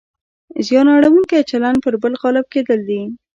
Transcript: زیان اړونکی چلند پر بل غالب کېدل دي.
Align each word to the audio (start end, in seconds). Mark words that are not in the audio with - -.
زیان 0.65 0.87
اړونکی 0.95 1.47
چلند 1.51 1.77
پر 1.83 1.93
بل 2.01 2.13
غالب 2.21 2.45
کېدل 2.53 2.79
دي. 2.89 3.01